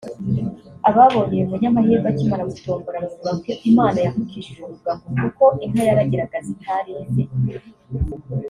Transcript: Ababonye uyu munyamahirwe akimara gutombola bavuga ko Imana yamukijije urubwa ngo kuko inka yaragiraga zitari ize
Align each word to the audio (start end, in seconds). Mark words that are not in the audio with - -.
Ababonye 0.89 1.33
uyu 1.35 1.49
munyamahirwe 1.51 2.07
akimara 2.11 2.49
gutombola 2.51 2.97
bavuga 3.03 3.31
ko 3.43 3.51
Imana 3.69 3.97
yamukijije 4.05 4.49
urubwa 4.61 4.91
ngo 5.11 5.15
kuko 5.21 5.43
inka 5.65 5.81
yaragiraga 5.89 6.37
zitari 6.47 6.91
ize 7.03 7.23